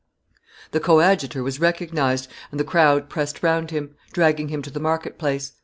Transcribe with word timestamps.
354] 0.71 0.71
The 0.71 0.83
coadjutor 0.83 1.43
was 1.43 1.59
recognized, 1.59 2.27
and 2.49 2.59
the 2.59 2.63
crowd 2.63 3.07
pressed 3.07 3.43
round 3.43 3.69
him, 3.69 3.91
dragging 4.13 4.47
him 4.47 4.63
to 4.63 4.71
the 4.71 4.79
market 4.79 5.19
place. 5.19 5.53